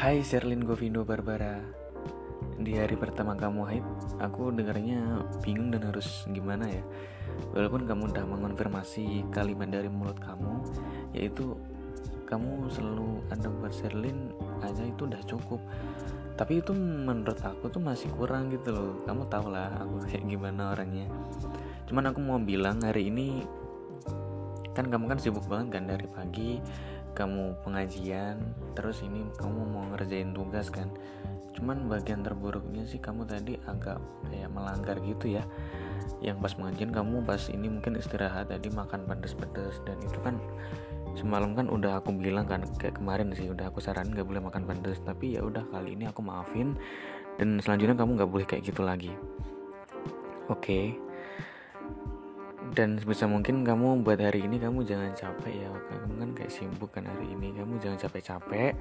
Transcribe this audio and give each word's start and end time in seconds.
Hai 0.00 0.24
Sherlyn 0.24 0.64
Govindo 0.64 1.04
Barbara. 1.04 1.60
Di 2.56 2.72
hari 2.72 2.96
pertama 2.96 3.36
kamu 3.36 3.68
haid 3.68 3.84
Aku 4.16 4.48
dengarnya 4.48 5.28
bingung 5.44 5.68
dan 5.68 5.92
harus 5.92 6.24
gimana 6.32 6.72
ya. 6.72 6.80
Walaupun 7.52 7.84
kamu 7.84 8.08
udah 8.08 8.24
mengonfirmasi 8.24 9.28
kalimat 9.28 9.68
dari 9.68 9.92
mulut 9.92 10.16
kamu 10.16 10.64
Yaitu 11.12 11.52
Kamu 12.24 12.72
selalu 12.72 13.28
ada 13.28 13.52
buat 13.52 13.76
Sherlyn 13.76 14.32
aja 14.64 14.88
itu 14.88 15.04
udah 15.04 15.20
cukup. 15.28 15.60
Tapi 16.32 16.64
itu 16.64 16.72
menurut 16.72 17.36
aku 17.36 17.68
tuh 17.68 17.84
masih 17.84 18.08
kurang 18.16 18.48
gitu 18.48 18.72
loh. 18.72 19.04
Kamu 19.04 19.28
tau 19.28 19.52
lah 19.52 19.84
aku 19.84 20.00
kayak 20.08 20.24
gimana 20.24 20.72
orangnya. 20.72 21.12
Cuman 21.84 22.08
aku 22.08 22.24
mau 22.24 22.40
bilang 22.40 22.80
hari 22.80 23.12
ini 23.12 23.44
Kan 24.70 24.86
kamu 24.88 25.12
kan 25.12 25.18
sibuk 25.20 25.44
banget 25.44 25.76
kan 25.76 25.84
dari 25.92 26.06
pagi 26.08 26.56
kamu 27.12 27.58
pengajian 27.66 28.40
terus 28.78 29.02
ini 29.04 29.26
kamu 29.36 29.60
mau 29.70 29.84
ngerjain 29.94 30.32
tugas 30.32 30.70
kan. 30.72 30.88
Cuman 31.56 31.90
bagian 31.90 32.22
terburuknya 32.22 32.86
sih 32.86 33.02
kamu 33.02 33.26
tadi 33.26 33.58
agak 33.66 33.98
kayak 34.30 34.50
melanggar 34.50 34.96
gitu 35.02 35.36
ya. 35.38 35.44
Yang 36.22 36.38
pas 36.40 36.52
pengajian 36.54 36.90
kamu 36.94 37.16
pas 37.26 37.42
ini 37.50 37.66
mungkin 37.68 37.98
istirahat 37.98 38.48
tadi 38.48 38.68
makan 38.70 39.04
pedes-pedes 39.04 39.82
dan 39.84 39.98
itu 40.00 40.18
kan 40.22 40.36
semalam 41.18 41.58
kan 41.58 41.66
udah 41.66 41.98
aku 41.98 42.14
bilang 42.14 42.46
kan 42.46 42.62
kayak 42.78 43.02
kemarin 43.02 43.34
sih 43.34 43.50
udah 43.50 43.66
aku 43.66 43.82
saran 43.82 44.14
nggak 44.14 44.24
boleh 44.24 44.38
makan 44.46 44.62
pedes 44.62 45.02
tapi 45.02 45.34
ya 45.34 45.42
udah 45.42 45.66
kali 45.74 45.98
ini 45.98 46.06
aku 46.06 46.22
maafin 46.22 46.78
dan 47.34 47.58
selanjutnya 47.58 47.98
kamu 47.98 48.10
nggak 48.14 48.30
boleh 48.30 48.46
kayak 48.46 48.62
gitu 48.62 48.86
lagi. 48.86 49.10
Oke 50.46 50.94
okay 50.94 51.09
dan 52.70 53.02
sebisa 53.02 53.26
mungkin 53.26 53.66
kamu 53.66 54.06
buat 54.06 54.22
hari 54.22 54.46
ini 54.46 54.62
kamu 54.62 54.86
jangan 54.86 55.10
capek 55.18 55.66
ya 55.66 55.70
kamu 55.74 56.14
kan 56.22 56.30
kayak 56.38 56.52
sibuk 56.54 56.90
kan 56.94 57.04
hari 57.06 57.26
ini. 57.34 57.50
Kamu 57.54 57.82
jangan 57.82 57.98
capek-capek 57.98 58.74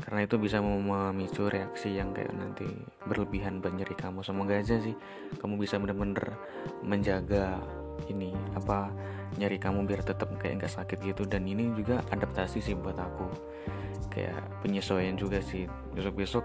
karena 0.00 0.20
itu 0.24 0.40
bisa 0.40 0.58
memicu 0.64 1.46
reaksi 1.46 1.92
yang 1.92 2.10
kayak 2.16 2.32
nanti 2.34 2.66
berlebihan 3.06 3.62
buat 3.62 3.76
nyeri 3.76 3.94
kamu. 3.94 4.26
Semoga 4.26 4.58
aja 4.58 4.82
sih 4.82 4.94
kamu 5.38 5.62
bisa 5.62 5.78
bener-bener 5.78 6.34
menjaga 6.82 7.62
ini 8.08 8.34
apa 8.56 8.90
nyari 9.38 9.60
kamu 9.60 9.86
biar 9.86 10.02
tetap 10.02 10.32
kayak 10.42 10.66
nggak 10.66 10.74
sakit 10.74 10.98
gitu. 10.98 11.22
Dan 11.22 11.46
ini 11.46 11.70
juga 11.78 12.02
adaptasi 12.10 12.58
sih 12.58 12.74
buat 12.74 12.98
aku. 12.98 13.30
Kayak 14.10 14.42
penyesuaian 14.66 15.14
juga 15.14 15.38
sih. 15.38 15.70
Besok-besok 15.94 16.42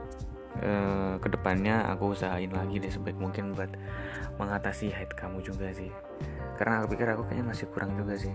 eh, 0.62 1.18
ke 1.18 1.28
depannya 1.34 1.82
aku 1.90 2.14
usahain 2.14 2.54
lagi 2.54 2.78
deh 2.78 2.94
sebaik 2.94 3.18
mungkin 3.18 3.58
buat 3.58 3.74
mengatasi 4.38 4.92
haid 4.92 5.16
kamu 5.16 5.40
juga 5.40 5.72
sih 5.72 5.90
karena 6.56 6.82
aku 6.82 6.96
pikir 6.96 7.08
aku 7.12 7.24
kayaknya 7.28 7.46
masih 7.52 7.66
kurang 7.72 7.96
juga 7.96 8.16
sih. 8.20 8.34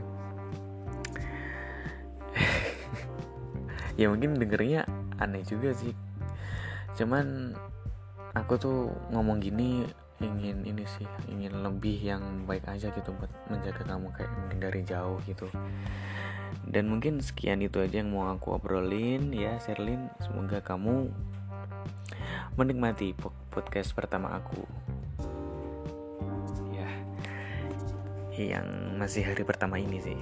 Ya 4.01 4.09
mungkin 4.09 4.41
dengernya 4.41 4.89
aneh 5.21 5.45
juga 5.45 5.77
sih. 5.77 5.93
Cuman 6.97 7.53
aku 8.33 8.57
tuh 8.57 8.79
ngomong 9.13 9.37
gini 9.45 9.85
ingin 10.21 10.65
ini 10.65 10.85
sih 10.85 11.09
ingin 11.33 11.65
lebih 11.65 11.97
yang 12.01 12.45
baik 12.45 12.69
aja 12.69 12.93
gitu 12.93 13.13
buat 13.17 13.29
menjaga 13.49 13.85
kamu 13.85 14.09
kayak 14.17 14.33
dari 14.57 14.81
jauh 14.89 15.21
gitu. 15.29 15.53
Dan 16.65 16.89
mungkin 16.89 17.21
sekian 17.21 17.61
itu 17.61 17.77
aja 17.81 18.01
yang 18.01 18.13
mau 18.13 18.33
aku 18.33 18.57
obrolin 18.57 19.37
ya 19.37 19.61
Sherlyn. 19.61 20.09
Semoga 20.25 20.65
kamu 20.65 21.13
menikmati 22.57 23.17
podcast 23.53 23.93
pertama 23.97 24.33
aku 24.37 24.65
yang 28.41 28.97
masih 28.97 29.21
hari 29.29 29.45
pertama 29.45 29.77
ini 29.77 30.01
sih 30.01 30.19